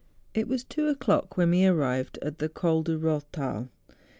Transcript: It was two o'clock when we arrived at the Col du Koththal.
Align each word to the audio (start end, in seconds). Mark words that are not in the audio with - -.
It 0.33 0.47
was 0.47 0.63
two 0.63 0.87
o'clock 0.87 1.37
when 1.37 1.51
we 1.51 1.63
arrived 1.63 2.17
at 2.23 2.39
the 2.39 2.49
Col 2.49 2.81
du 2.81 2.97
Koththal. 2.97 3.69